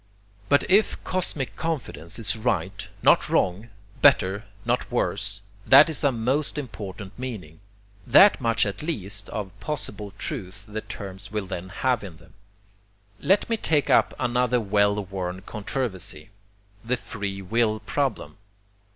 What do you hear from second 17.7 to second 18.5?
PROBLEM.